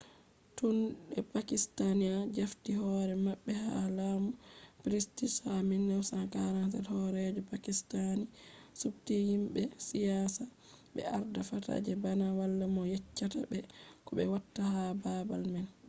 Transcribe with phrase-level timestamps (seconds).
[0.59, 0.77] tun
[1.15, 2.05] de pakistani
[2.37, 4.29] jafti hore mabbe ha lamu
[4.83, 8.23] british ha 1947 horeejo pakistani
[8.81, 10.43] subti himbe siyasa
[10.93, 13.59] be arda fata je bana wala mo yeccata be
[14.05, 15.67] ko be watta ha babal man